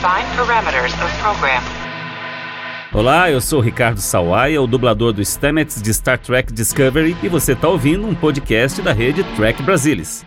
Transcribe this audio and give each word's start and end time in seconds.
Define 0.00 0.34
parameters 0.34 0.94
of 0.94 1.14
program. 1.18 1.62
Olá, 2.90 3.30
eu 3.30 3.38
sou 3.38 3.60
Ricardo 3.60 4.00
Sawaia, 4.00 4.62
o 4.62 4.66
dublador 4.66 5.12
do 5.12 5.22
Stamets 5.22 5.82
de 5.82 5.92
Star 5.92 6.18
Trek 6.18 6.50
Discovery, 6.54 7.14
e 7.22 7.28
você 7.28 7.52
está 7.52 7.68
ouvindo 7.68 8.06
um 8.06 8.14
podcast 8.14 8.80
da 8.80 8.94
rede 8.94 9.22
Trek 9.36 9.62
Brasilis. 9.62 10.24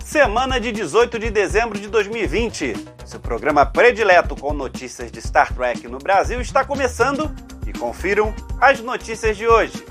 Semana 0.00 0.58
de 0.58 0.72
18 0.72 1.20
de 1.20 1.30
dezembro 1.30 1.78
de 1.78 1.86
2020. 1.86 2.74
Seu 3.04 3.20
programa 3.20 3.64
predileto 3.64 4.34
com 4.34 4.52
notícias 4.52 5.12
de 5.12 5.22
Star 5.22 5.54
Trek 5.54 5.86
no 5.86 5.98
Brasil 5.98 6.40
está 6.40 6.64
começando 6.64 7.30
e 7.64 7.72
confiram 7.72 8.34
as 8.60 8.80
notícias 8.80 9.36
de 9.36 9.46
hoje. 9.46 9.84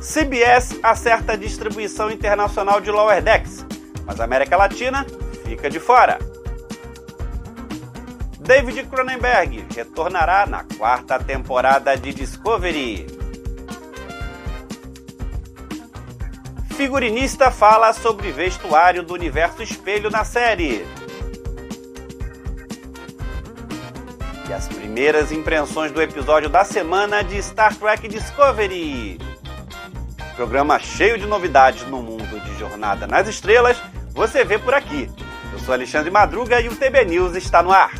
CBS 0.00 0.76
acerta 0.82 1.34
a 1.34 1.36
distribuição 1.36 2.10
internacional 2.10 2.80
de 2.80 2.90
Lower 2.90 3.22
Decks, 3.22 3.64
mas 4.04 4.18
a 4.18 4.24
América 4.24 4.56
Latina 4.56 5.06
fica 5.46 5.70
de 5.70 5.78
fora. 5.78 6.18
David 8.40 8.84
Cronenberg 8.86 9.64
retornará 9.74 10.44
na 10.44 10.64
quarta 10.76 11.18
temporada 11.18 11.96
de 11.96 12.12
Discovery. 12.12 13.06
Figurinista 16.76 17.50
fala 17.50 17.92
sobre 17.92 18.30
vestuário 18.32 19.02
do 19.02 19.14
universo 19.14 19.62
espelho 19.62 20.10
na 20.10 20.24
série. 20.24 20.84
E 24.48 24.52
as 24.52 24.68
primeiras 24.68 25.32
impressões 25.32 25.90
do 25.90 26.02
episódio 26.02 26.48
da 26.48 26.64
semana 26.64 27.22
de 27.22 27.42
Star 27.42 27.74
Trek 27.74 28.06
Discovery. 28.08 29.18
Programa 30.36 30.78
cheio 30.78 31.18
de 31.18 31.26
novidades 31.26 31.86
no 31.88 32.02
mundo 32.02 32.38
de 32.40 32.58
Jornada 32.58 33.06
nas 33.06 33.26
Estrelas, 33.26 33.80
você 34.12 34.44
vê 34.44 34.58
por 34.58 34.74
aqui. 34.74 35.10
Sou 35.66 35.74
Alexandre 35.74 36.12
Madruga 36.12 36.60
e 36.60 36.68
o 36.68 36.76
TB 36.76 37.06
News 37.06 37.34
está 37.34 37.60
no 37.60 37.72
ar. 37.72 37.90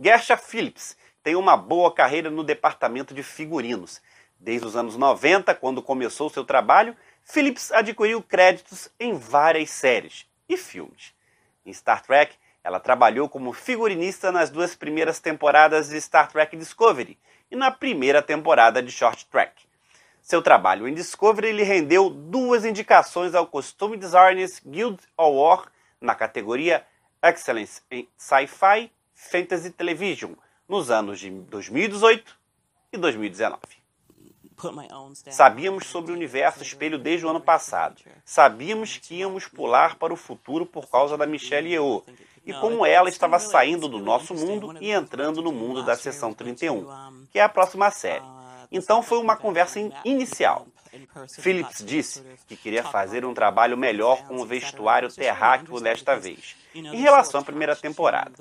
Gersha 0.00 0.36
Phillips 0.36 0.96
tem 1.22 1.36
uma 1.36 1.56
boa 1.56 1.94
carreira 1.94 2.28
no 2.28 2.42
departamento 2.42 3.14
de 3.14 3.22
figurinos. 3.22 4.02
Desde 4.36 4.66
os 4.66 4.74
anos 4.74 4.96
90, 4.96 5.54
quando 5.54 5.80
começou 5.80 6.28
seu 6.28 6.44
trabalho, 6.44 6.96
Phillips 7.22 7.70
adquiriu 7.70 8.20
créditos 8.20 8.88
em 8.98 9.14
várias 9.16 9.70
séries 9.70 10.26
e 10.48 10.56
filmes. 10.56 11.14
Em 11.64 11.72
Star 11.72 12.02
Trek, 12.02 12.34
ela 12.66 12.80
trabalhou 12.80 13.28
como 13.28 13.52
figurinista 13.52 14.32
nas 14.32 14.50
duas 14.50 14.74
primeiras 14.74 15.20
temporadas 15.20 15.88
de 15.88 15.96
Star 15.98 16.32
Trek 16.32 16.56
Discovery 16.56 17.16
e 17.48 17.54
na 17.54 17.70
primeira 17.70 18.20
temporada 18.20 18.82
de 18.82 18.90
Short 18.90 19.24
Trek. 19.26 19.52
Seu 20.20 20.42
trabalho 20.42 20.88
em 20.88 20.92
Discovery 20.92 21.52
lhe 21.52 21.62
rendeu 21.62 22.10
duas 22.10 22.64
indicações 22.64 23.36
ao 23.36 23.46
Costume 23.46 23.96
Designers 23.96 24.60
Guild 24.66 24.98
Award 25.16 25.68
na 26.00 26.16
categoria 26.16 26.84
Excellence 27.22 27.82
em 27.88 28.08
Sci-Fi 28.16 28.90
Fantasy 29.14 29.70
Television 29.70 30.32
nos 30.68 30.90
anos 30.90 31.20
de 31.20 31.30
2018 31.30 32.36
e 32.92 32.98
2019. 32.98 33.60
Sabíamos 35.30 35.86
sobre 35.86 36.10
o 36.10 36.14
universo 36.16 36.62
espelho 36.62 36.98
desde 36.98 37.26
o 37.26 37.28
ano 37.28 37.40
passado. 37.40 38.02
Sabíamos 38.24 38.96
que 38.96 39.16
íamos 39.16 39.46
pular 39.46 39.94
para 39.96 40.12
o 40.12 40.16
futuro 40.16 40.66
por 40.66 40.90
causa 40.90 41.16
da 41.16 41.26
Michelle 41.26 41.68
Yeoh 41.68 42.02
e 42.46 42.52
como 42.54 42.86
ela 42.86 43.08
estava 43.08 43.38
saindo 43.40 43.88
do 43.88 43.98
nosso 43.98 44.32
mundo 44.32 44.76
e 44.80 44.92
entrando 44.92 45.42
no 45.42 45.52
mundo 45.52 45.82
da 45.82 45.96
Seção 45.96 46.32
31, 46.32 46.86
que 47.32 47.40
é 47.40 47.42
a 47.42 47.48
próxima 47.48 47.90
série. 47.90 48.24
Então 48.70 49.02
foi 49.02 49.18
uma 49.18 49.36
conversa 49.36 49.80
inicial. 50.04 50.66
Phillips 51.28 51.84
disse 51.84 52.22
que 52.46 52.56
queria 52.56 52.82
fazer 52.82 53.24
um 53.24 53.34
trabalho 53.34 53.76
melhor 53.76 54.26
com 54.26 54.36
o 54.36 54.46
vestuário 54.46 55.12
terráqueo 55.12 55.80
desta 55.80 56.16
vez, 56.16 56.56
em 56.74 57.00
relação 57.00 57.40
à 57.40 57.44
primeira 57.44 57.76
temporada, 57.76 58.32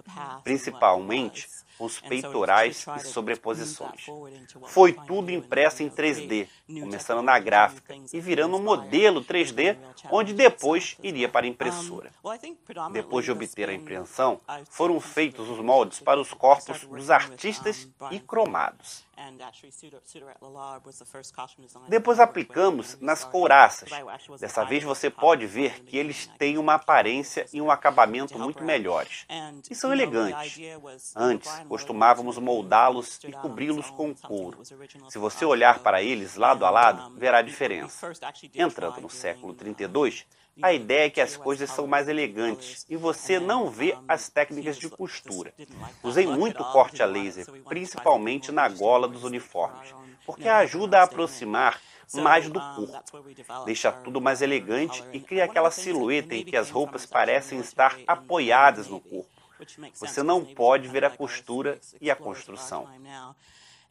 principalmente 0.43 1.47
os 1.79 1.99
peitorais 1.99 2.85
e 2.97 2.99
sobreposições. 3.07 4.05
Foi 4.67 4.93
tudo 4.93 5.31
impresso 5.31 5.83
em 5.83 5.89
3D, 5.89 6.47
começando 6.67 7.21
na 7.21 7.37
gráfica 7.39 7.95
e 8.13 8.19
virando 8.19 8.57
um 8.57 8.63
modelo 8.63 9.23
3D, 9.23 9.77
onde 10.11 10.33
depois 10.33 10.97
iria 11.01 11.29
para 11.29 11.45
a 11.45 11.49
impressora. 11.49 12.11
Depois 12.91 13.25
de 13.25 13.31
obter 13.31 13.69
a 13.69 13.73
impressão, 13.73 14.39
foram 14.69 14.99
feitos 14.99 15.49
os 15.49 15.59
moldes 15.59 15.99
para 15.99 16.19
os 16.19 16.33
corpos 16.33 16.85
dos 16.85 17.09
artistas 17.09 17.87
e 18.11 18.19
cromados. 18.19 19.05
Depois 21.87 22.19
aplicamos 22.19 22.99
nas 22.99 23.23
couraças. 23.23 23.89
Dessa 24.39 24.65
vez 24.65 24.83
você 24.83 25.09
pode 25.09 25.45
ver 25.45 25.83
que 25.83 25.97
eles 25.97 26.27
têm 26.37 26.57
uma 26.57 26.73
aparência 26.73 27.45
e 27.53 27.61
um 27.61 27.71
acabamento 27.71 28.37
muito 28.37 28.63
melhores. 28.63 29.25
E 29.69 29.75
são 29.75 29.93
elegantes. 29.93 30.59
Antes, 31.15 31.49
costumávamos 31.67 32.37
moldá-los 32.37 33.23
e 33.23 33.31
cobri-los 33.31 33.89
com 33.89 34.13
couro. 34.13 34.59
Se 35.09 35.17
você 35.17 35.45
olhar 35.45 35.79
para 35.79 36.01
eles 36.01 36.35
lado 36.35 36.65
a 36.65 36.69
lado, 36.69 37.15
verá 37.15 37.39
a 37.39 37.41
diferença. 37.41 38.11
Entrando 38.53 39.01
no 39.01 39.09
século 39.09 39.53
32, 39.53 40.25
a 40.61 40.71
ideia 40.71 41.07
é 41.07 41.09
que 41.09 41.19
as 41.19 41.35
coisas 41.35 41.69
são 41.69 41.85
mais 41.85 42.07
elegantes 42.07 42.85
e 42.89 42.95
você 42.95 43.39
não 43.39 43.69
vê 43.69 43.97
as 44.07 44.29
técnicas 44.29 44.77
de 44.77 44.89
costura. 44.89 45.53
Usei 46.01 46.25
muito 46.25 46.63
corte 46.65 47.03
a 47.03 47.05
laser, 47.05 47.45
principalmente 47.63 48.51
na 48.51 48.69
gola 48.69 49.07
dos 49.07 49.23
uniformes, 49.23 49.93
porque 50.25 50.47
ajuda 50.47 50.99
a 50.99 51.03
aproximar 51.03 51.79
mais 52.13 52.49
do 52.49 52.59
corpo. 52.59 53.25
Deixa 53.65 53.91
tudo 53.91 54.21
mais 54.21 54.41
elegante 54.41 55.03
e 55.11 55.19
cria 55.19 55.43
aquela 55.43 55.71
silhueta 55.71 56.35
em 56.35 56.45
que 56.45 56.55
as 56.55 56.69
roupas 56.69 57.05
parecem 57.05 57.59
estar 57.59 57.97
apoiadas 58.07 58.87
no 58.87 59.01
corpo. 59.01 59.34
Você 59.95 60.21
não 60.21 60.43
pode 60.43 60.87
ver 60.87 61.05
a 61.05 61.09
costura 61.09 61.79
e 62.01 62.11
a 62.11 62.15
construção. 62.15 62.89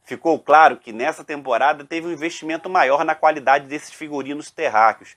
Ficou 0.03 0.39
claro 0.39 0.77
que 0.77 0.93
nessa 0.93 1.23
temporada 1.23 1.83
teve 1.83 2.07
um 2.07 2.11
investimento 2.11 2.69
maior 2.69 3.03
na 3.03 3.15
qualidade 3.15 3.67
desses 3.67 3.93
figurinos 3.93 4.51
terráqueos 4.51 5.15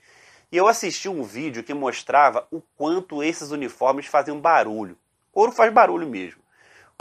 e 0.51 0.57
eu 0.57 0.67
assisti 0.67 1.07
um 1.07 1.23
vídeo 1.23 1.63
que 1.63 1.73
mostrava 1.75 2.47
o 2.49 2.59
quanto 2.75 3.21
esses 3.21 3.51
uniformes 3.51 4.07
faziam 4.07 4.39
barulho. 4.39 4.97
Ouro 5.31 5.51
faz 5.51 5.71
barulho 5.71 6.07
mesmo. 6.07 6.41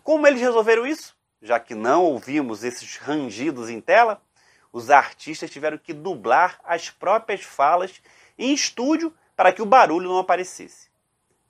Como 0.02 0.26
eles 0.26 0.40
resolveram 0.40 0.86
isso? 0.86 1.16
Já 1.40 1.58
que 1.58 1.74
não 1.74 2.04
ouvimos 2.04 2.62
esses 2.62 2.96
rangidos 2.96 3.70
em 3.70 3.80
tela, 3.80 4.20
os 4.70 4.90
artistas 4.90 5.50
tiveram 5.50 5.78
que 5.78 5.94
dublar 5.94 6.60
as 6.62 6.90
próprias 6.90 7.42
falas 7.42 8.02
em 8.38 8.52
estúdio 8.52 9.14
para 9.34 9.52
que 9.52 9.62
o 9.62 9.66
barulho 9.66 10.08
não 10.08 10.18
aparecesse. 10.18 10.87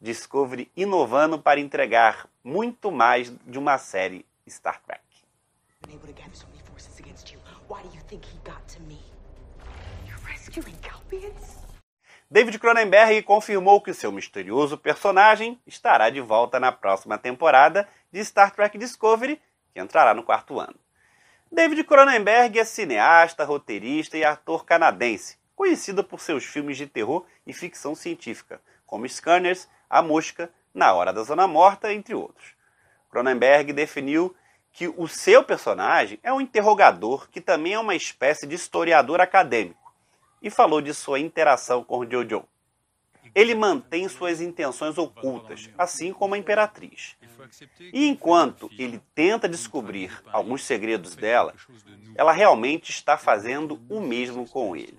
Discovery 0.00 0.70
inovando 0.76 1.40
para 1.40 1.58
entregar 1.58 2.28
muito 2.44 2.90
mais 2.90 3.32
de 3.46 3.58
uma 3.58 3.78
série 3.78 4.24
Star 4.48 4.80
Trek. 4.82 5.02
David 12.30 12.58
Cronenberg 12.58 13.22
confirmou 13.22 13.80
que 13.80 13.94
seu 13.94 14.12
misterioso 14.12 14.76
personagem 14.76 15.60
estará 15.66 16.10
de 16.10 16.20
volta 16.20 16.60
na 16.60 16.70
próxima 16.70 17.16
temporada 17.16 17.88
de 18.12 18.20
Star 18.24 18.50
Trek 18.52 18.76
Discovery, 18.76 19.40
que 19.72 19.80
entrará 19.80 20.14
no 20.14 20.22
quarto 20.22 20.60
ano. 20.60 20.76
David 21.50 21.84
Cronenberg 21.84 22.58
é 22.58 22.64
cineasta, 22.64 23.44
roteirista 23.44 24.18
e 24.18 24.24
ator 24.24 24.64
canadense, 24.64 25.38
conhecido 25.56 26.04
por 26.04 26.20
seus 26.20 26.44
filmes 26.44 26.76
de 26.76 26.86
terror 26.86 27.24
e 27.46 27.52
ficção 27.54 27.94
científica, 27.94 28.60
como 28.86 29.08
Scanners, 29.08 29.66
A 29.88 30.02
Mosca, 30.02 30.50
Na 30.74 30.92
Hora 30.92 31.12
da 31.12 31.22
Zona 31.22 31.46
Morta, 31.46 31.92
entre 31.92 32.14
outros. 32.14 32.54
Cronenberg 33.10 33.72
definiu 33.72 34.34
que 34.72 34.88
o 34.88 35.08
seu 35.08 35.42
personagem 35.42 36.18
é 36.22 36.32
um 36.32 36.40
interrogador 36.40 37.28
que 37.30 37.40
também 37.40 37.74
é 37.74 37.78
uma 37.78 37.94
espécie 37.94 38.46
de 38.46 38.54
historiador 38.54 39.20
acadêmico 39.20 39.92
e 40.42 40.50
falou 40.50 40.80
de 40.80 40.94
sua 40.94 41.18
interação 41.18 41.82
com 41.82 42.08
Jojo. 42.08 42.44
Ele 43.34 43.54
mantém 43.54 44.08
suas 44.08 44.40
intenções 44.40 44.96
ocultas, 44.96 45.68
assim 45.76 46.12
como 46.12 46.34
a 46.34 46.38
Imperatriz. 46.38 47.16
E 47.92 48.08
enquanto 48.08 48.70
ele 48.78 49.02
tenta 49.14 49.48
descobrir 49.48 50.22
alguns 50.32 50.64
segredos 50.64 51.14
dela, 51.14 51.54
ela 52.14 52.32
realmente 52.32 52.90
está 52.90 53.18
fazendo 53.18 53.80
o 53.88 54.00
mesmo 54.00 54.48
com 54.48 54.74
ele. 54.74 54.98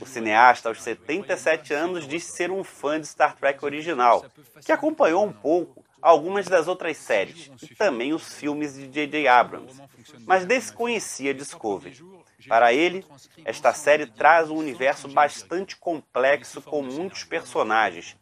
O 0.00 0.06
cineasta, 0.06 0.68
aos 0.68 0.82
77 0.82 1.72
anos, 1.72 2.06
disse 2.06 2.32
ser 2.32 2.50
um 2.50 2.62
fã 2.62 3.00
de 3.00 3.06
Star 3.06 3.36
Trek 3.36 3.64
original, 3.64 4.24
que 4.64 4.72
acompanhou 4.72 5.24
um 5.24 5.32
pouco 5.32 5.84
algumas 6.00 6.46
das 6.46 6.68
outras 6.68 6.96
séries 6.98 7.50
e 7.62 7.74
também 7.74 8.12
os 8.12 8.34
filmes 8.34 8.74
de 8.74 8.86
J.J. 8.86 9.26
Abrams, 9.26 9.80
mas 10.26 10.44
desconhecia 10.44 11.32
Discovery. 11.32 11.98
Para 12.46 12.74
ele, 12.74 13.04
esta 13.44 13.72
série 13.72 14.06
traz 14.06 14.50
um 14.50 14.56
universo 14.56 15.08
bastante 15.08 15.76
complexo 15.76 16.60
com 16.60 16.82
muitos 16.82 17.24
personagens 17.24 18.16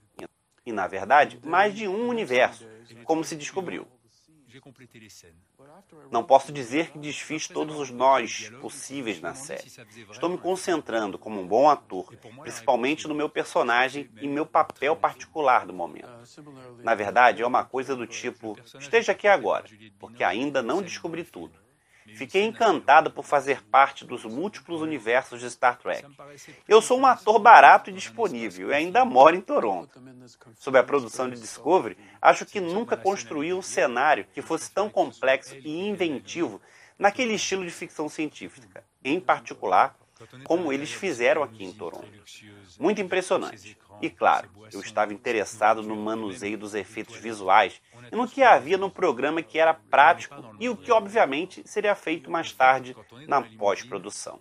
e, 0.64 0.70
na 0.70 0.86
verdade, 0.86 1.40
mais 1.42 1.74
de 1.74 1.88
um 1.88 2.08
universo, 2.08 2.66
como 3.04 3.24
se 3.24 3.34
descobriu. 3.34 3.86
Não 6.10 6.24
posso 6.24 6.52
dizer 6.52 6.90
que 6.90 6.98
desfiz 6.98 7.48
todos 7.48 7.78
os 7.78 7.90
nós 7.90 8.50
possíveis 8.60 9.20
na 9.20 9.34
série. 9.34 9.66
Estou 10.10 10.28
me 10.28 10.38
concentrando 10.38 11.18
como 11.18 11.40
um 11.40 11.46
bom 11.46 11.68
ator, 11.68 12.12
principalmente 12.40 13.06
no 13.06 13.14
meu 13.14 13.28
personagem 13.28 14.10
e 14.20 14.28
meu 14.28 14.44
papel 14.44 14.96
particular 14.96 15.66
do 15.66 15.72
momento. 15.72 16.08
Na 16.82 16.94
verdade, 16.94 17.42
é 17.42 17.46
uma 17.46 17.64
coisa 17.64 17.94
do 17.94 18.06
tipo: 18.06 18.58
esteja 18.78 19.12
aqui 19.12 19.28
agora, 19.28 19.66
porque 19.98 20.24
ainda 20.24 20.62
não 20.62 20.82
descobri 20.82 21.24
tudo. 21.24 21.61
Fiquei 22.16 22.44
encantado 22.44 23.10
por 23.10 23.24
fazer 23.24 23.62
parte 23.64 24.04
dos 24.04 24.24
múltiplos 24.24 24.80
universos 24.80 25.40
de 25.40 25.50
Star 25.50 25.78
Trek. 25.78 26.06
Eu 26.68 26.82
sou 26.82 26.98
um 26.98 27.06
ator 27.06 27.38
barato 27.38 27.90
e 27.90 27.92
disponível 27.92 28.70
e 28.70 28.74
ainda 28.74 29.04
moro 29.04 29.36
em 29.36 29.40
Toronto. 29.40 30.00
Sobre 30.56 30.80
a 30.80 30.84
produção 30.84 31.28
de 31.28 31.40
Discovery, 31.40 31.96
acho 32.20 32.46
que 32.46 32.60
nunca 32.60 32.96
construí 32.96 33.52
um 33.52 33.62
cenário 33.62 34.26
que 34.32 34.42
fosse 34.42 34.70
tão 34.70 34.88
complexo 34.88 35.56
e 35.56 35.88
inventivo 35.88 36.60
naquele 36.98 37.34
estilo 37.34 37.64
de 37.64 37.70
ficção 37.70 38.08
científica, 38.08 38.84
em 39.04 39.18
particular, 39.18 39.96
como 40.44 40.72
eles 40.72 40.92
fizeram 40.92 41.42
aqui 41.42 41.64
em 41.64 41.72
Toronto. 41.72 42.08
Muito 42.78 43.00
impressionante. 43.00 43.76
E 44.00 44.10
claro, 44.10 44.48
eu 44.72 44.80
estava 44.80 45.12
interessado 45.12 45.82
no 45.82 45.96
manuseio 45.96 46.58
dos 46.58 46.74
efeitos 46.74 47.16
visuais 47.16 47.80
no 48.10 48.26
que 48.26 48.42
havia 48.42 48.76
no 48.76 48.90
programa 48.90 49.42
que 49.42 49.58
era 49.58 49.74
prático 49.74 50.34
e 50.58 50.68
o 50.68 50.76
que, 50.76 50.90
obviamente, 50.90 51.62
seria 51.64 51.94
feito 51.94 52.30
mais 52.30 52.52
tarde 52.52 52.96
na 53.26 53.42
pós-produção. 53.42 54.40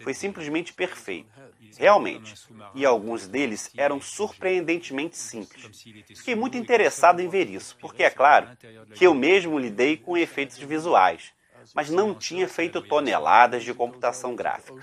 Foi 0.00 0.14
simplesmente 0.14 0.72
perfeito. 0.72 1.30
Realmente. 1.78 2.34
E 2.74 2.84
alguns 2.84 3.26
deles 3.26 3.70
eram 3.76 4.00
surpreendentemente 4.00 5.16
simples. 5.16 5.84
Fiquei 6.16 6.34
muito 6.34 6.56
interessado 6.56 7.20
em 7.20 7.28
ver 7.28 7.48
isso, 7.48 7.76
porque 7.80 8.02
é 8.02 8.10
claro 8.10 8.48
que 8.94 9.06
eu 9.06 9.14
mesmo 9.14 9.58
lidei 9.58 9.96
com 9.96 10.16
efeitos 10.16 10.58
visuais, 10.58 11.32
mas 11.74 11.90
não 11.90 12.14
tinha 12.14 12.46
feito 12.48 12.82
toneladas 12.82 13.64
de 13.64 13.72
computação 13.72 14.34
gráfica. 14.34 14.80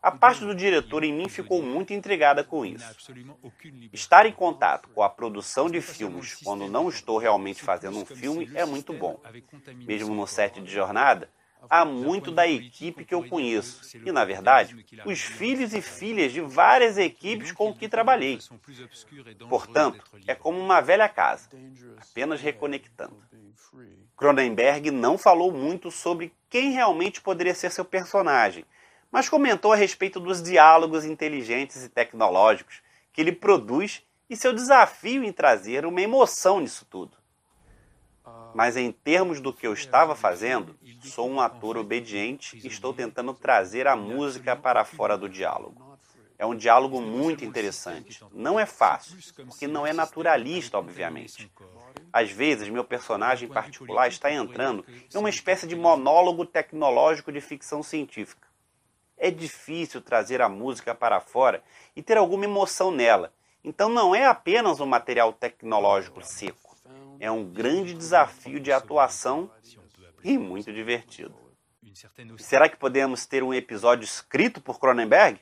A 0.00 0.12
parte 0.12 0.44
do 0.44 0.54
diretor 0.54 1.02
em 1.02 1.12
mim 1.12 1.28
ficou 1.28 1.60
muito 1.60 1.92
intrigada 1.92 2.44
com 2.44 2.64
isso. 2.64 2.96
Estar 3.92 4.26
em 4.26 4.32
contato 4.32 4.88
com 4.90 5.02
a 5.02 5.08
produção 5.08 5.68
de 5.68 5.80
filmes 5.80 6.36
quando 6.36 6.68
não 6.68 6.88
estou 6.88 7.18
realmente 7.18 7.62
fazendo 7.62 7.98
um 7.98 8.06
filme 8.06 8.48
é 8.54 8.64
muito 8.64 8.92
bom. 8.92 9.20
Mesmo 9.86 10.14
no 10.14 10.26
set 10.26 10.60
de 10.60 10.70
jornada, 10.70 11.28
há 11.68 11.84
muito 11.84 12.30
da 12.30 12.46
equipe 12.46 13.04
que 13.04 13.14
eu 13.14 13.26
conheço 13.28 13.98
e, 14.06 14.12
na 14.12 14.24
verdade, 14.24 14.76
os 15.04 15.20
filhos 15.20 15.74
e 15.74 15.82
filhas 15.82 16.32
de 16.32 16.40
várias 16.40 16.96
equipes 16.96 17.50
com 17.50 17.74
que 17.74 17.88
trabalhei. 17.88 18.38
Portanto, 19.48 20.04
é 20.28 20.34
como 20.34 20.60
uma 20.60 20.80
velha 20.80 21.08
casa, 21.08 21.48
apenas 22.00 22.40
reconectando. 22.40 23.20
Cronenberg 24.16 24.92
não 24.92 25.18
falou 25.18 25.52
muito 25.52 25.90
sobre 25.90 26.32
quem 26.48 26.70
realmente 26.70 27.20
poderia 27.20 27.54
ser 27.54 27.70
seu 27.70 27.84
personagem 27.84 28.64
mas 29.10 29.28
comentou 29.28 29.72
a 29.72 29.76
respeito 29.76 30.20
dos 30.20 30.42
diálogos 30.42 31.04
inteligentes 31.04 31.84
e 31.84 31.88
tecnológicos 31.88 32.82
que 33.12 33.20
ele 33.20 33.32
produz 33.32 34.02
e 34.28 34.36
seu 34.36 34.52
desafio 34.52 35.24
em 35.24 35.32
trazer 35.32 35.86
uma 35.86 36.00
emoção 36.00 36.60
nisso 36.60 36.86
tudo. 36.88 37.16
Mas 38.54 38.76
em 38.76 38.92
termos 38.92 39.40
do 39.40 39.52
que 39.52 39.66
eu 39.66 39.72
estava 39.72 40.14
fazendo, 40.14 40.76
sou 41.02 41.28
um 41.28 41.40
ator 41.40 41.76
obediente 41.76 42.60
e 42.62 42.66
estou 42.66 42.92
tentando 42.92 43.32
trazer 43.32 43.86
a 43.86 43.96
música 43.96 44.54
para 44.54 44.84
fora 44.84 45.16
do 45.16 45.28
diálogo. 45.28 45.96
É 46.38 46.46
um 46.46 46.54
diálogo 46.54 47.00
muito 47.00 47.44
interessante. 47.44 48.22
Não 48.32 48.60
é 48.60 48.66
fácil, 48.66 49.18
porque 49.46 49.66
não 49.66 49.86
é 49.86 49.92
naturalista, 49.92 50.78
obviamente. 50.78 51.50
Às 52.12 52.30
vezes, 52.30 52.68
meu 52.68 52.84
personagem 52.84 53.48
particular 53.48 54.08
está 54.08 54.30
entrando 54.30 54.84
em 55.12 55.18
uma 55.18 55.30
espécie 55.30 55.66
de 55.66 55.74
monólogo 55.74 56.46
tecnológico 56.46 57.32
de 57.32 57.40
ficção 57.40 57.82
científica 57.82 58.47
é 59.18 59.30
difícil 59.30 60.00
trazer 60.00 60.40
a 60.40 60.48
música 60.48 60.94
para 60.94 61.20
fora 61.20 61.62
e 61.94 62.02
ter 62.02 62.16
alguma 62.16 62.44
emoção 62.44 62.90
nela. 62.90 63.32
Então 63.62 63.88
não 63.88 64.14
é 64.14 64.26
apenas 64.26 64.80
um 64.80 64.86
material 64.86 65.32
tecnológico 65.32 66.24
seco. 66.24 66.76
É 67.20 67.30
um 67.30 67.44
grande 67.44 67.94
desafio 67.94 68.60
de 68.60 68.72
atuação 68.72 69.50
e 70.22 70.38
muito 70.38 70.72
divertido. 70.72 71.34
Será 72.38 72.68
que 72.68 72.76
podemos 72.76 73.26
ter 73.26 73.42
um 73.42 73.52
episódio 73.52 74.04
escrito 74.04 74.60
por 74.60 74.78
Cronenberg? 74.78 75.40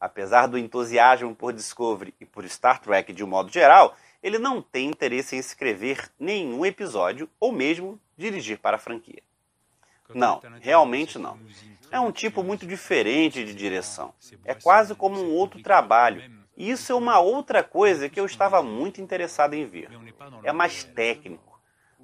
Apesar 0.00 0.48
do 0.48 0.58
entusiasmo 0.58 1.34
por 1.34 1.52
Discovery 1.52 2.12
e 2.20 2.26
por 2.26 2.44
Star 2.48 2.80
Trek 2.80 3.12
de 3.12 3.22
um 3.22 3.28
modo 3.28 3.50
geral, 3.50 3.96
ele 4.22 4.38
não 4.38 4.60
tem 4.60 4.88
interesse 4.88 5.36
em 5.36 5.38
escrever 5.38 6.10
nenhum 6.18 6.66
episódio 6.66 7.28
ou 7.38 7.52
mesmo 7.52 8.00
dirigir 8.16 8.58
para 8.58 8.76
a 8.76 8.80
franquia. 8.80 9.22
Não, 10.12 10.42
realmente 10.60 11.18
não. 11.18 11.38
É 11.90 12.00
um 12.00 12.12
tipo 12.12 12.42
muito 12.42 12.66
diferente 12.66 13.44
de 13.44 13.54
direção. 13.54 14.14
É 14.44 14.54
quase 14.54 14.94
como 14.94 15.20
um 15.20 15.32
outro 15.32 15.62
trabalho. 15.62 16.22
E 16.56 16.70
isso 16.70 16.92
é 16.92 16.94
uma 16.94 17.18
outra 17.20 17.62
coisa 17.62 18.08
que 18.08 18.18
eu 18.18 18.26
estava 18.26 18.62
muito 18.62 19.00
interessado 19.00 19.54
em 19.54 19.66
ver. 19.66 19.88
É 20.42 20.52
mais 20.52 20.84
técnico. 20.84 21.54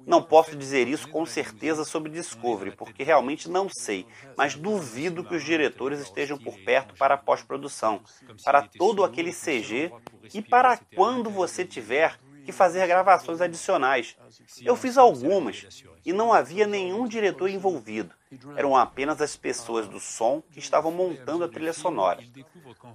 Não 0.05 0.21
posso 0.21 0.55
dizer 0.55 0.87
isso 0.87 1.07
com 1.07 1.25
certeza 1.25 1.83
sobre 1.83 2.11
Discovery, 2.11 2.71
porque 2.71 3.03
realmente 3.03 3.49
não 3.49 3.69
sei, 3.69 4.07
mas 4.35 4.55
duvido 4.55 5.23
que 5.23 5.35
os 5.35 5.43
diretores 5.43 5.99
estejam 5.99 6.37
por 6.37 6.57
perto 6.59 6.95
para 6.95 7.13
a 7.13 7.17
pós-produção, 7.17 8.01
para 8.43 8.67
todo 8.67 9.03
aquele 9.03 9.31
CG 9.31 9.91
e 10.33 10.41
para 10.41 10.79
quando 10.95 11.29
você 11.29 11.63
tiver 11.63 12.17
que 12.45 12.51
fazer 12.51 12.85
gravações 12.87 13.41
adicionais. 13.41 14.15
Eu 14.61 14.75
fiz 14.75 14.97
algumas 14.97 15.83
e 16.05 16.13
não 16.13 16.33
havia 16.33 16.67
nenhum 16.67 17.07
diretor 17.07 17.49
envolvido. 17.49 18.13
Eram 18.55 18.75
apenas 18.75 19.21
as 19.21 19.35
pessoas 19.35 19.87
do 19.87 19.99
som 19.99 20.41
que 20.51 20.59
estavam 20.59 20.91
montando 20.91 21.43
a 21.43 21.49
trilha 21.49 21.73
sonora. 21.73 22.23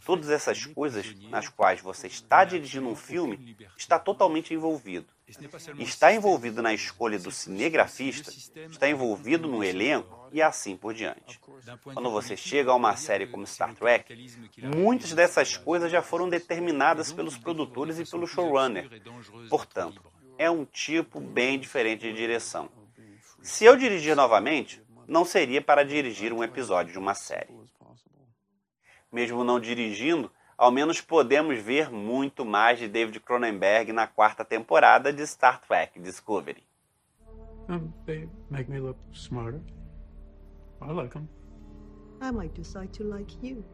Todas 0.04 0.30
essas 0.30 0.64
coisas 0.64 1.14
nas 1.30 1.48
quais 1.48 1.80
você 1.80 2.06
está 2.06 2.44
dirigindo 2.44 2.88
um 2.88 2.96
filme 2.96 3.56
está 3.76 3.98
totalmente 3.98 4.54
envolvido. 4.54 5.06
Está 5.78 6.12
envolvido 6.12 6.62
na 6.62 6.72
escolha 6.72 7.18
do 7.18 7.30
cinegrafista, 7.30 8.30
está 8.70 8.88
envolvido 8.88 9.48
no 9.48 9.62
elenco 9.62 10.15
e 10.32 10.42
assim 10.42 10.76
por 10.76 10.94
diante. 10.94 11.40
Quando 11.82 12.10
você 12.10 12.36
chega 12.36 12.70
a 12.70 12.74
uma 12.74 12.96
série 12.96 13.26
como 13.26 13.46
Star 13.46 13.74
Trek, 13.74 14.14
muitas 14.74 15.12
dessas 15.12 15.56
coisas 15.56 15.90
já 15.90 16.02
foram 16.02 16.28
determinadas 16.28 17.12
pelos 17.12 17.36
produtores 17.36 17.98
e 17.98 18.10
pelo 18.10 18.26
showrunner. 18.26 18.88
Portanto, 19.48 20.02
é 20.38 20.50
um 20.50 20.64
tipo 20.64 21.20
bem 21.20 21.58
diferente 21.58 22.02
de 22.02 22.12
direção. 22.12 22.68
Se 23.42 23.64
eu 23.64 23.76
dirigir 23.76 24.16
novamente, 24.16 24.82
não 25.06 25.24
seria 25.24 25.62
para 25.62 25.84
dirigir 25.84 26.32
um 26.32 26.42
episódio 26.42 26.92
de 26.92 26.98
uma 26.98 27.14
série. 27.14 27.54
Mesmo 29.10 29.44
não 29.44 29.60
dirigindo, 29.60 30.30
ao 30.58 30.70
menos 30.70 31.00
podemos 31.00 31.58
ver 31.58 31.90
muito 31.90 32.44
mais 32.44 32.78
de 32.78 32.88
David 32.88 33.20
Cronenberg 33.20 33.92
na 33.92 34.06
quarta 34.06 34.44
temporada 34.44 35.12
de 35.12 35.26
Star 35.26 35.60
Trek 35.60 36.00
Discovery. 36.00 36.64
Um, 37.68 37.92
I 40.80 40.92
like 40.92 41.12
them. 41.12 41.28
I 42.20 42.30
might 42.30 42.54
decide 42.54 42.92
to 42.98 43.04
like 43.04 43.36
you. 43.42 43.64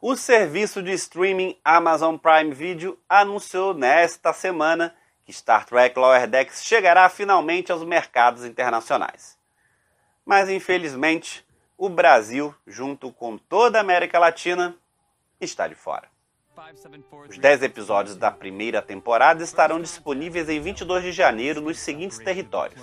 O 0.00 0.16
serviço 0.16 0.82
de 0.82 0.92
streaming 0.92 1.56
Amazon 1.64 2.16
Prime 2.16 2.52
Video 2.52 2.98
anunciou 3.08 3.72
nesta 3.72 4.32
semana 4.32 4.94
que 5.24 5.32
Star 5.32 5.64
Trek 5.64 5.96
Lower 5.96 6.26
Decks 6.26 6.64
chegará 6.64 7.08
finalmente 7.08 7.70
aos 7.70 7.84
mercados 7.84 8.44
internacionais. 8.44 9.38
Mas 10.24 10.48
infelizmente, 10.48 11.46
o 11.78 11.88
Brasil, 11.88 12.54
junto 12.66 13.12
com 13.12 13.38
toda 13.38 13.78
a 13.78 13.80
América 13.80 14.18
Latina, 14.18 14.76
está 15.40 15.68
de 15.68 15.74
fora. 15.74 16.11
Os 17.28 17.38
10 17.38 17.62
episódios 17.62 18.16
da 18.16 18.30
primeira 18.30 18.82
temporada 18.82 19.42
estarão 19.42 19.80
disponíveis 19.80 20.48
em 20.50 20.60
22 20.60 21.04
de 21.04 21.12
janeiro 21.12 21.62
nos 21.62 21.78
seguintes 21.78 22.18
territórios: 22.18 22.80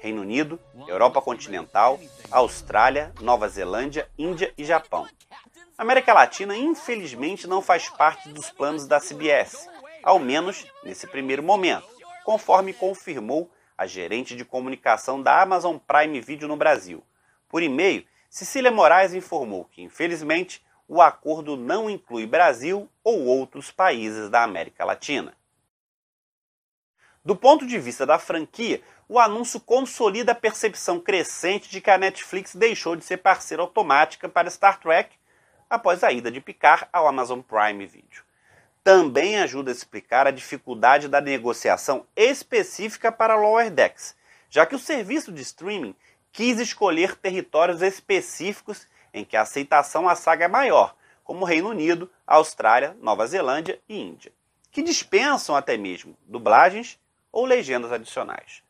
Reino 0.00 0.22
Unido, 0.22 0.58
Europa 0.88 1.22
continental, 1.22 2.00
Austrália, 2.30 3.12
Nova 3.20 3.48
Zelândia, 3.48 4.08
Índia 4.18 4.52
e 4.58 4.64
Japão. 4.64 5.06
A 5.78 5.82
América 5.82 6.12
Latina, 6.12 6.56
infelizmente, 6.56 7.46
não 7.46 7.62
faz 7.62 7.88
parte 7.88 8.28
dos 8.28 8.50
planos 8.50 8.88
da 8.88 8.98
CBS, 8.98 9.68
ao 10.02 10.18
menos 10.18 10.66
nesse 10.82 11.06
primeiro 11.06 11.42
momento, 11.42 11.86
conforme 12.24 12.72
confirmou 12.72 13.48
a 13.78 13.86
gerente 13.86 14.34
de 14.34 14.44
comunicação 14.44 15.22
da 15.22 15.40
Amazon 15.40 15.76
Prime 15.76 16.20
Video 16.20 16.48
no 16.48 16.56
Brasil. 16.56 17.04
Por 17.48 17.62
e-mail, 17.62 18.04
Cecília 18.28 18.70
Moraes 18.70 19.14
informou 19.14 19.66
que, 19.66 19.82
infelizmente, 19.82 20.62
o 20.86 21.00
acordo 21.00 21.56
não 21.56 21.88
inclui 21.88 22.26
Brasil 22.26 22.88
ou 23.02 23.24
outros 23.24 23.70
países 23.70 24.28
da 24.28 24.42
América 24.42 24.84
Latina. 24.84 25.34
Do 27.24 27.36
ponto 27.36 27.66
de 27.66 27.78
vista 27.78 28.04
da 28.04 28.18
franquia, 28.18 28.82
o 29.08 29.18
anúncio 29.18 29.60
consolida 29.60 30.32
a 30.32 30.34
percepção 30.34 30.98
crescente 30.98 31.70
de 31.70 31.80
que 31.80 31.90
a 31.90 31.98
Netflix 31.98 32.54
deixou 32.54 32.96
de 32.96 33.04
ser 33.04 33.18
parceira 33.18 33.62
automática 33.62 34.28
para 34.28 34.50
Star 34.50 34.80
Trek 34.80 35.14
após 35.70 36.02
a 36.02 36.10
ida 36.10 36.30
de 36.30 36.40
Picard 36.40 36.86
ao 36.92 37.06
Amazon 37.06 37.40
Prime 37.40 37.86
Video. 37.86 38.24
Também 38.82 39.38
ajuda 39.38 39.70
a 39.70 39.74
explicar 39.74 40.26
a 40.26 40.32
dificuldade 40.32 41.06
da 41.06 41.20
negociação 41.20 42.04
específica 42.16 43.12
para 43.12 43.36
Lower 43.36 43.70
Decks, 43.70 44.16
já 44.50 44.66
que 44.66 44.74
o 44.74 44.78
serviço 44.78 45.30
de 45.30 45.42
streaming 45.42 45.94
quis 46.32 46.58
escolher 46.58 47.14
territórios 47.14 47.82
específicos 47.82 48.88
em 49.12 49.24
que 49.24 49.36
a 49.36 49.42
aceitação 49.42 50.08
à 50.08 50.14
saga 50.14 50.44
é 50.44 50.48
maior, 50.48 50.94
como 51.24 51.44
Reino 51.44 51.68
Unido, 51.68 52.10
Austrália, 52.26 52.96
Nova 53.00 53.26
Zelândia 53.26 53.80
e 53.88 54.00
Índia, 54.00 54.32
que 54.70 54.82
dispensam 54.82 55.54
até 55.54 55.76
mesmo 55.76 56.16
dublagens 56.26 56.98
ou 57.30 57.44
legendas 57.44 57.92
adicionais. 57.92 58.62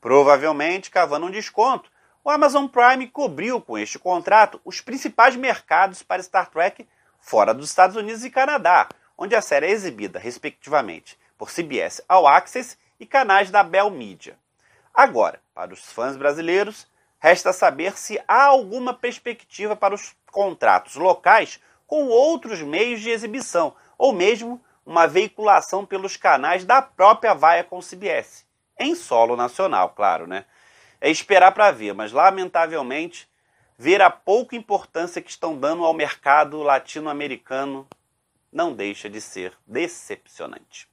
Provavelmente 0.00 0.90
cavando 0.90 1.26
um 1.26 1.30
desconto, 1.30 1.90
o 2.22 2.30
Amazon 2.30 2.66
Prime 2.66 3.08
cobriu 3.08 3.60
com 3.60 3.78
este 3.78 3.98
contrato 3.98 4.60
os 4.64 4.80
principais 4.80 5.36
mercados 5.36 6.02
para 6.02 6.22
Star 6.22 6.50
Trek 6.50 6.86
fora 7.20 7.54
dos 7.54 7.68
Estados 7.68 7.96
Unidos 7.96 8.24
e 8.24 8.30
Canadá, 8.30 8.88
onde 9.16 9.34
a 9.34 9.40
série 9.40 9.66
é 9.66 9.70
exibida, 9.70 10.18
respectivamente, 10.18 11.18
por 11.38 11.50
CBS 11.50 12.02
All 12.08 12.26
Access 12.26 12.76
e 13.00 13.06
canais 13.06 13.50
da 13.50 13.62
Bell 13.62 13.90
Media. 13.90 14.36
Agora, 14.92 15.40
para 15.54 15.72
os 15.72 15.80
fãs 15.92 16.16
brasileiros, 16.16 16.86
resta 17.26 17.52
saber 17.52 17.98
se 17.98 18.22
há 18.28 18.44
alguma 18.44 18.94
perspectiva 18.94 19.74
para 19.74 19.92
os 19.92 20.14
contratos 20.30 20.94
locais 20.94 21.58
com 21.84 22.06
outros 22.06 22.62
meios 22.62 23.00
de 23.00 23.10
exibição, 23.10 23.74
ou 23.98 24.12
mesmo 24.12 24.64
uma 24.86 25.08
veiculação 25.08 25.84
pelos 25.84 26.16
canais 26.16 26.64
da 26.64 26.80
própria 26.80 27.34
Viacom 27.34 27.80
CBS, 27.80 28.46
em 28.78 28.94
solo 28.94 29.34
nacional, 29.34 29.90
claro, 29.90 30.28
né? 30.28 30.44
É 31.00 31.10
esperar 31.10 31.50
para 31.50 31.72
ver, 31.72 31.94
mas 31.94 32.12
lamentavelmente 32.12 33.28
ver 33.76 34.00
a 34.00 34.08
pouca 34.08 34.54
importância 34.54 35.20
que 35.20 35.30
estão 35.30 35.58
dando 35.58 35.84
ao 35.84 35.92
mercado 35.92 36.62
latino-americano 36.62 37.88
não 38.52 38.72
deixa 38.72 39.10
de 39.10 39.20
ser 39.20 39.52
decepcionante. 39.66 40.88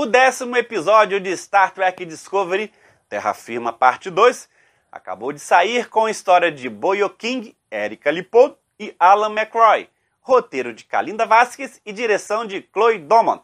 O 0.00 0.06
décimo 0.06 0.56
episódio 0.56 1.18
de 1.18 1.36
Star 1.36 1.74
Trek 1.74 2.04
Discovery, 2.04 2.72
Terra 3.08 3.34
Firma 3.34 3.72
Parte 3.72 4.08
2, 4.08 4.48
acabou 4.92 5.32
de 5.32 5.40
sair 5.40 5.88
com 5.88 6.04
a 6.04 6.10
história 6.12 6.52
de 6.52 6.68
Boyo 6.68 7.10
King, 7.10 7.56
Erika 7.68 8.08
Lipot 8.08 8.56
e 8.78 8.94
Alan 8.96 9.32
McCroy, 9.32 9.90
roteiro 10.20 10.72
de 10.72 10.84
Kalinda 10.84 11.26
Vasquez 11.26 11.82
e 11.84 11.92
direção 11.92 12.46
de 12.46 12.64
Chloe 12.72 13.00
Domont. 13.00 13.42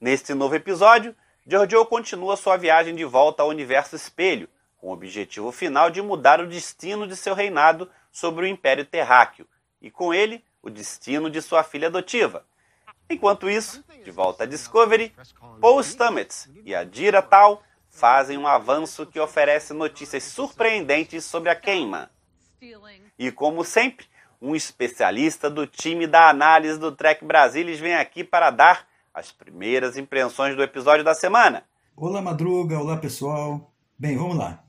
Neste 0.00 0.32
novo 0.32 0.54
episódio, 0.54 1.12
Giorgio 1.44 1.84
continua 1.86 2.36
sua 2.36 2.56
viagem 2.56 2.94
de 2.94 3.04
volta 3.04 3.42
ao 3.42 3.48
universo 3.48 3.96
espelho, 3.96 4.48
com 4.78 4.90
o 4.90 4.92
objetivo 4.92 5.50
final 5.50 5.90
de 5.90 6.00
mudar 6.00 6.40
o 6.40 6.46
destino 6.46 7.04
de 7.04 7.16
seu 7.16 7.34
reinado 7.34 7.90
sobre 8.12 8.44
o 8.44 8.48
Império 8.48 8.84
Terráqueo, 8.84 9.48
e 9.80 9.90
com 9.90 10.14
ele, 10.14 10.44
o 10.62 10.70
destino 10.70 11.28
de 11.28 11.42
sua 11.42 11.64
filha 11.64 11.88
adotiva. 11.88 12.46
Enquanto 13.12 13.50
isso, 13.50 13.84
de 14.02 14.10
volta 14.10 14.44
a 14.44 14.46
Discovery, 14.46 15.14
Paul 15.60 15.82
Stamets 15.82 16.48
e 16.64 16.74
Adira 16.74 17.20
Tal 17.20 17.62
fazem 17.90 18.38
um 18.38 18.46
avanço 18.46 19.04
que 19.04 19.20
oferece 19.20 19.74
notícias 19.74 20.22
surpreendentes 20.22 21.22
sobre 21.22 21.50
a 21.50 21.54
queima. 21.54 22.10
E 23.18 23.30
como 23.30 23.64
sempre, 23.64 24.06
um 24.40 24.56
especialista 24.56 25.50
do 25.50 25.66
time 25.66 26.06
da 26.06 26.30
análise 26.30 26.78
do 26.78 26.90
Trek 26.90 27.22
Brasilis 27.22 27.78
vem 27.78 27.94
aqui 27.94 28.24
para 28.24 28.50
dar 28.50 28.88
as 29.12 29.30
primeiras 29.30 29.98
impressões 29.98 30.56
do 30.56 30.62
episódio 30.62 31.04
da 31.04 31.14
semana. 31.14 31.64
Olá, 31.94 32.22
Madruga. 32.22 32.78
Olá, 32.78 32.96
pessoal. 32.96 33.70
Bem, 33.98 34.16
vamos 34.16 34.38
lá. 34.38 34.64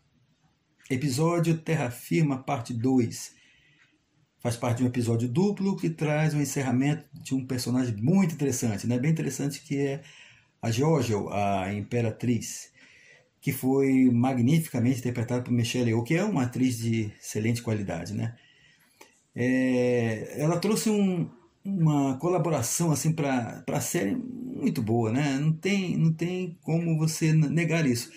Episódio 0.90 1.58
Terra 1.58 1.90
Firma, 1.90 2.44
parte 2.44 2.74
2. 2.74 3.43
Faz 4.44 4.58
parte 4.58 4.80
de 4.80 4.84
um 4.84 4.88
episódio 4.88 5.30
duplo 5.30 5.78
que 5.78 5.90
traz 5.90 6.34
o 6.34 6.38
um 6.38 6.42
encerramento 6.42 7.06
de 7.14 7.34
um 7.34 7.46
personagem 7.46 7.96
muito 7.96 8.34
interessante, 8.34 8.86
né? 8.86 9.00
bem 9.00 9.10
interessante, 9.10 9.62
que 9.62 9.78
é 9.78 10.02
a 10.62 10.70
Jojo, 10.70 11.30
a 11.30 11.74
Imperatriz, 11.74 12.70
que 13.40 13.54
foi 13.54 14.12
magnificamente 14.12 15.00
interpretada 15.00 15.42
por 15.42 15.54
Michelle 15.54 15.92
Yeoh, 15.92 16.04
que 16.04 16.16
é 16.16 16.26
uma 16.26 16.44
atriz 16.44 16.78
de 16.78 17.10
excelente 17.22 17.62
qualidade. 17.62 18.14
Né? 18.14 18.36
É... 19.34 20.36
ela 20.38 20.60
trouxe 20.60 20.90
um, 20.90 21.30
uma 21.64 22.18
colaboração 22.18 22.92
assim 22.92 23.14
para 23.14 23.64
a 23.66 23.80
série 23.80 24.14
muito 24.14 24.82
boa, 24.82 25.10
né? 25.10 25.38
Não 25.40 25.54
tem, 25.54 25.96
não 25.96 26.12
tem 26.12 26.58
como 26.64 26.98
você 26.98 27.32
negar 27.32 27.86
isso. 27.86 28.12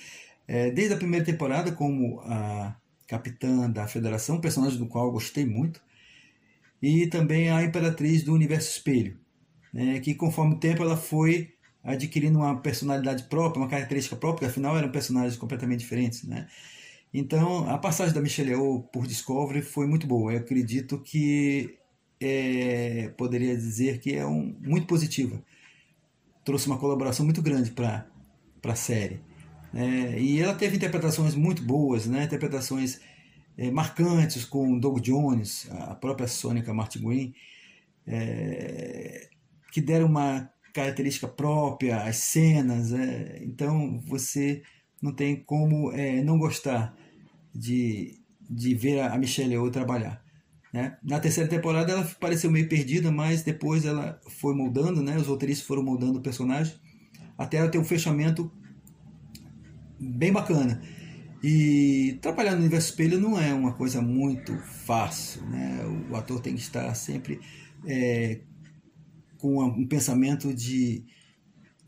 É, 0.49 0.73
desde 0.73 0.95
a 0.95 0.97
primeira 0.97 1.25
temporada, 1.25 1.71
como 1.71 2.21
a 2.23 2.75
capitã 3.07 3.71
da 3.71 3.87
Federação, 3.87 4.41
personagem 4.41 4.79
do 4.79 4.87
qual 4.87 5.07
eu 5.07 5.13
gostei 5.13 5.47
muito, 5.47 5.86
e 6.83 7.07
também 7.07 7.51
a 7.51 7.63
Imperatriz 7.63 8.23
do 8.23 8.35
Universo 8.35 8.71
Espelho, 8.71 9.19
né? 9.73 10.01
que 10.01 10.15
conforme 10.15 10.55
o 10.55 10.59
tempo 10.59 10.83
ela 10.83 10.97
foi 10.97 11.55
adquirindo 11.83 12.39
uma 12.39 12.61
personalidade 12.61 13.25
própria, 13.25 13.63
uma 13.63 13.69
característica 13.69 14.17
própria, 14.17 14.49
afinal 14.49 14.77
eram 14.77 14.91
personagens 14.91 15.37
completamente 15.37 15.81
diferentes, 15.81 16.25
né? 16.25 16.49
Então, 17.15 17.69
a 17.71 17.79
passagem 17.79 18.13
da 18.13 18.21
Michelle 18.21 18.51
Yeoh 18.51 18.83
por 18.93 19.07
Discovery 19.07 19.63
foi 19.63 19.87
muito 19.87 20.07
boa. 20.07 20.33
Eu 20.33 20.39
acredito 20.39 21.01
que 21.01 21.79
é, 22.21 23.09
poderia 23.17 23.57
dizer 23.57 24.01
que 24.01 24.15
é 24.15 24.27
um, 24.27 24.55
muito 24.61 24.87
positiva. 24.87 25.43
Trouxe 26.45 26.67
uma 26.67 26.79
colaboração 26.79 27.25
muito 27.25 27.41
grande 27.41 27.71
para 27.71 28.07
a 28.65 28.75
série. 28.75 29.21
É, 29.73 30.21
e 30.21 30.41
ela 30.41 30.55
teve 30.55 30.77
interpretações 30.77 31.35
muito 31.35 31.63
boas, 31.63 32.07
né? 32.07 32.25
interpretações 32.25 33.01
é, 33.57 33.71
marcantes 33.71 34.45
com 34.45 34.79
Doug 34.79 35.01
Jones, 35.01 35.69
a 35.71 35.95
própria 35.95 36.29
Sônica 36.29 36.73
Martin 36.75 37.33
é, 38.07 39.29
que 39.73 39.81
deram 39.81 40.07
uma 40.07 40.51
característica 40.73 41.27
própria 41.27 42.03
às 42.03 42.17
cenas. 42.17 42.93
É, 42.93 43.41
então 43.43 43.99
você 44.07 44.63
não 45.01 45.13
tem 45.13 45.37
como 45.37 45.93
é, 45.93 46.23
não 46.23 46.39
gostar 46.39 46.95
de, 47.55 48.21
de 48.49 48.75
ver 48.75 49.01
a 49.01 49.17
Michelle 49.19 49.53
Yeoh 49.53 49.71
trabalhar. 49.71 50.23
Né? 50.73 50.97
Na 51.03 51.19
terceira 51.19 51.49
temporada 51.49 51.93
ela 51.93 52.05
pareceu 52.21 52.51
meio 52.51 52.69
perdida, 52.69 53.11
mas 53.11 53.43
depois 53.43 53.85
ela 53.85 54.21
foi 54.29 54.55
moldando, 54.55 55.03
né? 55.03 55.17
os 55.17 55.27
roteiristas 55.27 55.67
foram 55.67 55.83
moldando 55.83 56.19
o 56.19 56.23
personagem 56.23 56.75
até 57.37 57.59
ela 57.59 57.69
ter 57.69 57.79
um 57.79 57.85
fechamento 57.85 58.51
bem 59.99 60.33
bacana. 60.33 60.83
E 61.43 62.19
trabalhar 62.23 62.53
no 62.53 62.61
universo 62.61 62.91
espelho 62.91 63.21
não 63.21 63.39
é 63.39 63.53
uma 63.53 63.73
coisa 63.75 64.01
muito 64.01 64.57
fácil. 64.85 65.43
Né? 65.47 65.81
O 66.11 66.17
ator 66.17 66.41
tem 66.41 66.55
que 66.55 66.61
estar 66.61 66.93
sempre 66.95 67.41
é, 67.87 68.41
com 69.39 69.63
um 69.63 69.87
pensamento 69.87 70.53
de, 70.55 71.05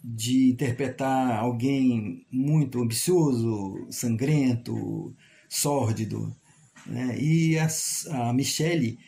de 0.04 0.50
interpretar 0.50 1.38
alguém 1.38 2.26
muito 2.30 2.80
ambicioso, 2.80 3.86
sangrento, 3.90 5.14
sórdido. 5.48 6.34
Né? 6.86 7.18
E 7.18 7.58
a, 7.58 7.68
a 8.10 8.32
Michelle, 8.32 8.98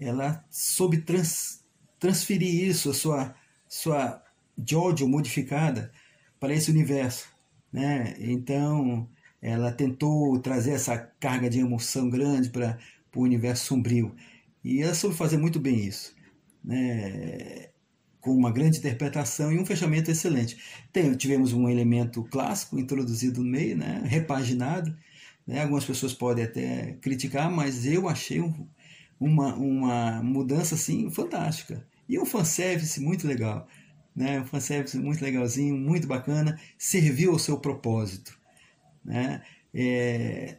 ela 0.00 0.44
soube 0.50 0.98
trans, 0.98 1.64
transferir 1.98 2.68
isso, 2.68 2.90
a 2.90 2.94
sua, 2.94 3.34
sua 3.68 4.22
Jojo 4.56 5.08
modificada, 5.08 5.90
para 6.38 6.54
esse 6.54 6.70
universo. 6.70 7.28
Né? 7.72 8.14
Então, 8.18 9.08
ela 9.40 9.72
tentou 9.72 10.38
trazer 10.40 10.72
essa 10.72 10.96
carga 10.96 11.48
de 11.48 11.60
emoção 11.60 12.08
grande 12.10 12.50
para 12.50 12.78
o 13.14 13.22
universo 13.22 13.66
sombrio. 13.66 14.14
E 14.64 14.82
ela 14.82 14.94
soube 14.94 15.16
fazer 15.16 15.36
muito 15.36 15.60
bem 15.60 15.86
isso. 15.86 16.14
Né? 16.64 17.68
com 18.26 18.32
uma 18.32 18.50
grande 18.50 18.78
interpretação 18.78 19.52
e 19.52 19.58
um 19.60 19.64
fechamento 19.64 20.10
excelente. 20.10 20.58
Tem, 20.92 21.14
tivemos 21.14 21.52
um 21.52 21.68
elemento 21.68 22.24
clássico 22.24 22.76
introduzido 22.76 23.40
no 23.40 23.48
meio, 23.48 23.76
né? 23.76 24.02
repaginado, 24.04 24.92
né? 25.46 25.62
Algumas 25.62 25.84
pessoas 25.84 26.12
podem 26.12 26.44
até 26.44 26.94
criticar, 27.00 27.48
mas 27.48 27.86
eu 27.86 28.08
achei 28.08 28.40
um, 28.40 28.66
uma, 29.20 29.54
uma 29.54 30.22
mudança 30.24 30.74
assim 30.74 31.08
fantástica. 31.08 31.86
E 32.08 32.18
um 32.18 32.26
fanservice 32.26 33.00
muito 33.00 33.28
legal. 33.28 33.68
Né? 34.14 34.40
Um 34.40 34.44
fanservice 34.44 34.98
muito 34.98 35.22
legalzinho, 35.22 35.76
muito 35.76 36.08
bacana, 36.08 36.58
serviu 36.76 37.30
ao 37.32 37.38
seu 37.38 37.58
propósito. 37.58 38.36
Né? 39.06 39.42
É, 39.72 40.58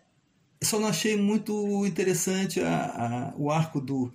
só 0.64 0.80
não 0.80 0.88
achei 0.88 1.16
muito 1.16 1.86
interessante 1.86 2.60
a, 2.62 2.86
a, 2.86 3.34
o 3.38 3.52
arco 3.52 3.80
do, 3.80 4.12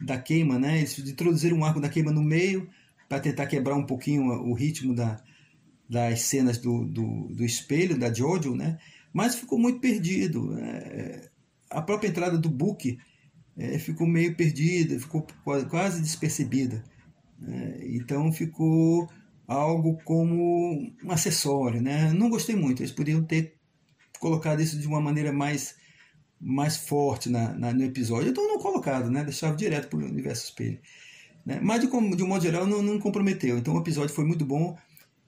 da 0.00 0.18
queima, 0.18 0.58
né? 0.58 0.78
Eles 0.78 0.96
introduziram 0.98 1.56
um 1.56 1.64
arco 1.64 1.80
da 1.80 1.88
queima 1.88 2.12
no 2.12 2.22
meio 2.22 2.68
para 3.08 3.18
tentar 3.18 3.46
quebrar 3.46 3.74
um 3.74 3.84
pouquinho 3.84 4.24
o 4.24 4.52
ritmo 4.54 4.94
da, 4.94 5.20
das 5.88 6.20
cenas 6.22 6.58
do, 6.58 6.84
do, 6.84 7.26
do 7.34 7.44
espelho, 7.44 7.98
da 7.98 8.12
Jojo, 8.14 8.54
né? 8.54 8.78
mas 9.12 9.34
ficou 9.34 9.58
muito 9.58 9.80
perdido. 9.80 10.56
É, 10.56 11.28
a 11.68 11.82
própria 11.82 12.08
entrada 12.08 12.38
do 12.38 12.48
book 12.48 12.96
é, 13.56 13.78
ficou 13.78 14.06
meio 14.06 14.36
perdida, 14.36 15.00
ficou 15.00 15.26
quase 15.68 16.00
despercebida. 16.00 16.84
Né? 17.40 17.78
Então 17.82 18.32
ficou 18.32 19.10
algo 19.48 19.98
como 20.04 20.92
um 21.02 21.10
acessório. 21.10 21.82
Né? 21.82 22.12
Não 22.12 22.30
gostei 22.30 22.54
muito, 22.54 22.80
eles 22.80 22.92
poderiam 22.92 23.24
ter 23.24 23.56
colocado 24.20 24.60
isso 24.60 24.78
de 24.78 24.86
uma 24.86 25.00
maneira 25.00 25.32
mais, 25.32 25.74
mais 26.40 26.76
forte 26.76 27.28
na, 27.28 27.52
na 27.54 27.72
no 27.72 27.82
episódio. 27.82 28.30
Então 28.30 28.46
não 28.46 28.58
colocado, 28.58 29.10
né? 29.10 29.24
deixava 29.24 29.56
direto 29.56 29.88
para 29.88 29.98
o 29.98 30.04
universo 30.04 30.44
espelho. 30.44 30.78
Né? 31.44 31.58
Mas 31.60 31.80
de, 31.80 31.88
de 31.88 32.22
um 32.22 32.28
modo 32.28 32.42
geral 32.42 32.66
não, 32.66 32.82
não 32.82 33.00
comprometeu. 33.00 33.58
Então 33.58 33.74
o 33.74 33.80
episódio 33.80 34.14
foi 34.14 34.24
muito 34.24 34.44
bom 34.44 34.78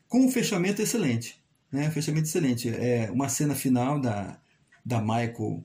com 0.06 0.26
um 0.26 0.30
fechamento 0.30 0.80
excelente. 0.80 1.42
Né? 1.72 1.90
Fechamento 1.90 2.28
excelente. 2.28 2.68
É 2.68 3.10
uma 3.10 3.28
cena 3.28 3.54
final 3.54 3.98
da, 3.98 4.38
da 4.84 5.00
Michael 5.00 5.64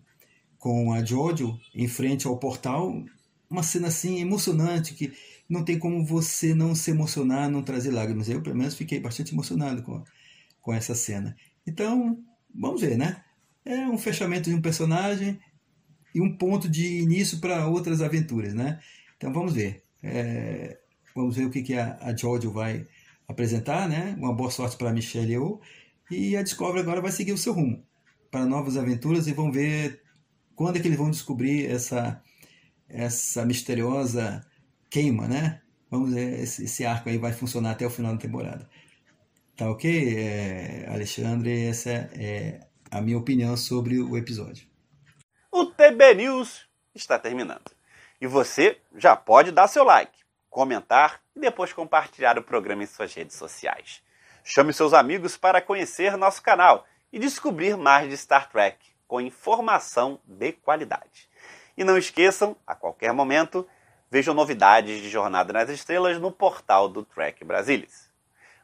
com 0.57 0.93
a 0.93 1.03
Jojo 1.03 1.59
em 1.75 1.87
frente 1.87 2.25
ao 2.25 2.39
portal. 2.39 3.03
Uma 3.49 3.61
cena 3.61 3.89
assim 3.89 4.19
emocionante 4.21 4.93
que 4.93 5.13
não 5.49 5.63
tem 5.63 5.77
como 5.77 6.05
você 6.05 6.53
não 6.53 6.73
se 6.73 6.91
emocionar, 6.91 7.49
não 7.49 7.61
trazer 7.61 7.91
lágrimas. 7.91 8.29
Eu, 8.29 8.41
pelo 8.41 8.55
menos, 8.55 8.75
fiquei 8.75 8.99
bastante 8.99 9.33
emocionado 9.33 9.83
com, 9.83 10.03
com 10.61 10.73
essa 10.73 10.95
cena. 10.95 11.35
Então, 11.65 12.21
vamos 12.57 12.81
ver, 12.81 12.97
né? 12.97 13.23
É 13.63 13.87
um 13.87 13.97
fechamento 13.97 14.49
de 14.49 14.55
um 14.55 14.61
personagem 14.61 15.39
e 16.13 16.21
um 16.21 16.37
ponto 16.37 16.69
de 16.69 16.99
início 16.99 17.39
para 17.39 17.67
outras 17.67 18.01
aventuras, 18.01 18.53
né? 18.53 18.79
Então, 19.17 19.31
vamos 19.31 19.53
ver. 19.53 19.83
É, 20.01 20.77
vamos 21.15 21.35
ver 21.35 21.45
o 21.45 21.49
que, 21.49 21.61
que 21.61 21.73
a, 21.73 21.97
a 22.01 22.15
Jojo 22.15 22.51
vai 22.51 22.87
apresentar, 23.27 23.87
né? 23.87 24.15
Uma 24.17 24.33
boa 24.33 24.49
sorte 24.49 24.77
para 24.77 24.93
Michelle 24.93 25.31
Yeoh. 25.31 25.59
E 26.09 26.37
a 26.37 26.43
Discovery 26.43 26.79
agora 26.79 27.01
vai 27.01 27.11
seguir 27.11 27.33
o 27.33 27.37
seu 27.37 27.53
rumo 27.53 27.83
para 28.31 28.45
novas 28.45 28.77
aventuras 28.77 29.27
e 29.27 29.33
vão 29.33 29.51
ver 29.51 30.01
quando 30.55 30.77
é 30.77 30.79
que 30.79 30.87
eles 30.87 30.97
vão 30.97 31.11
descobrir 31.11 31.69
essa 31.69 32.21
essa 32.89 33.45
misteriosa 33.45 34.45
queima, 34.89 35.27
né? 35.27 35.61
Vamos 35.89 36.13
ver, 36.13 36.39
esse, 36.39 36.63
esse 36.65 36.85
arco 36.85 37.09
aí 37.09 37.17
vai 37.17 37.33
funcionar 37.33 37.71
até 37.71 37.85
o 37.85 37.89
final 37.89 38.13
da 38.13 38.19
temporada. 38.19 38.69
Tá 39.57 39.71
ok, 39.71 40.15
é, 40.15 40.87
Alexandre? 40.87 41.65
Essa 41.65 41.89
é 41.89 42.59
a 42.91 43.01
minha 43.01 43.17
opinião 43.17 43.57
sobre 43.57 43.99
o 43.99 44.15
episódio. 44.15 44.67
O 45.51 45.65
TB 45.65 46.13
News 46.13 46.67
está 46.93 47.17
terminando. 47.17 47.71
E 48.21 48.27
você 48.27 48.79
já 48.95 49.15
pode 49.15 49.51
dar 49.51 49.67
seu 49.67 49.83
like, 49.83 50.15
comentar 50.47 51.19
e 51.35 51.39
depois 51.39 51.73
compartilhar 51.73 52.37
o 52.37 52.43
programa 52.43 52.83
em 52.83 52.85
suas 52.85 53.11
redes 53.15 53.35
sociais. 53.35 54.03
Chame 54.43 54.71
seus 54.73 54.93
amigos 54.93 55.35
para 55.35 55.59
conhecer 55.59 56.15
nosso 56.17 56.43
canal 56.43 56.85
e 57.11 57.17
descobrir 57.17 57.75
mais 57.75 58.07
de 58.07 58.15
Star 58.15 58.51
Trek 58.51 58.77
com 59.07 59.19
informação 59.19 60.19
de 60.23 60.51
qualidade. 60.51 61.27
E 61.75 61.83
não 61.83 61.97
esqueçam, 61.97 62.55
a 62.65 62.75
qualquer 62.75 63.11
momento, 63.11 63.67
vejam 64.11 64.35
novidades 64.35 65.01
de 65.01 65.09
Jornada 65.09 65.51
nas 65.51 65.69
Estrelas 65.69 66.19
no 66.19 66.31
portal 66.31 66.87
do 66.87 67.03
Trek 67.03 67.43
Brasilis. 67.43 68.06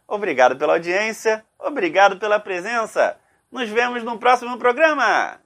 Obrigado 0.08 0.56
pela 0.58 0.74
audiência, 0.74 1.46
obrigado 1.58 2.18
pela 2.18 2.40
presença. 2.40 3.18
Nos 3.52 3.70
vemos 3.70 4.04
no 4.04 4.18
próximo 4.18 4.58
programa. 4.58 5.40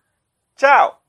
Tchau! 0.56 1.07